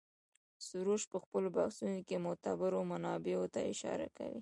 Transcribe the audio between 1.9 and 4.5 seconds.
کې معتبرو منابعو ته اشاره کوي.